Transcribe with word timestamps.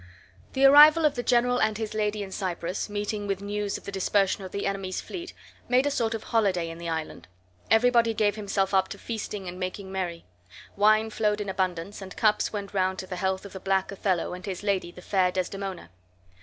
The 0.53 0.65
arrival 0.65 1.05
of 1.05 1.13
the 1.13 1.21
general 1.21 1.61
and 1.61 1.77
his 1.77 1.93
lady 1.93 2.23
in 2.23 2.31
Cyprus, 2.31 2.89
meeting 2.89 3.27
with 3.27 3.39
news 3.39 3.77
of 3.77 3.83
the 3.83 3.91
dispersion 3.91 4.43
of 4.43 4.51
the 4.51 4.65
enemy's 4.65 4.99
fleet, 4.99 5.31
made 5.69 5.85
a 5.85 5.91
sort 5.91 6.15
of 6.15 6.23
holiday 6.23 6.71
in 6.71 6.79
the 6.79 6.89
island. 6.89 7.27
Everybody 7.69 8.15
gave 8.15 8.35
himself 8.35 8.73
up 8.73 8.87
to 8.87 8.97
feasting 8.97 9.47
and 9.47 9.59
making 9.59 9.91
merry. 9.91 10.25
Wine 10.75 11.11
flowed 11.11 11.39
in 11.39 11.49
abundance, 11.49 12.01
and 12.01 12.17
cups 12.17 12.51
went 12.51 12.73
round 12.73 12.97
to 12.97 13.05
the 13.05 13.15
health 13.17 13.45
of 13.45 13.53
the 13.53 13.59
black 13.59 13.91
Othello 13.91 14.33
and 14.33 14.43
his 14.47 14.63
lady 14.63 14.91
the 14.91 15.03
fair 15.03 15.31
Desdemona. 15.31 15.91